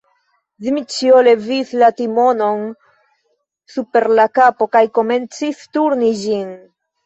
[0.67, 2.65] Dmiĉjo levis la timonon
[3.75, 6.55] super la kapo kaj komencis turni ĝin.